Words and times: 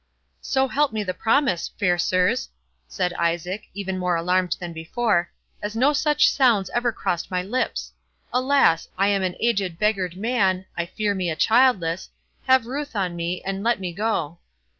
"So 0.41 0.67
help 0.67 0.91
me 0.91 1.03
the 1.03 1.13
Promise, 1.13 1.67
fair 1.77 1.99
sirs," 1.99 2.49
said 2.87 3.13
Isaac, 3.19 3.65
even 3.75 3.99
more 3.99 4.15
alarmed 4.15 4.57
than 4.59 4.73
before, 4.73 5.29
"as 5.61 5.75
no 5.75 5.93
such 5.93 6.27
sounds 6.31 6.71
ever 6.71 6.91
crossed 6.91 7.29
my 7.29 7.43
lips! 7.43 7.93
Alas! 8.33 8.87
I 8.97 9.09
am 9.09 9.21
an 9.21 9.35
aged 9.39 9.77
beggar'd 9.77 10.17
man—I 10.17 10.87
fear 10.87 11.13
me 11.13 11.29
a 11.29 11.35
childless—have 11.35 12.65
ruth 12.65 12.95
on 12.95 13.15
me, 13.15 13.43
and 13.45 13.61
let 13.61 13.79
me 13.79 13.93
go!" 13.93 14.39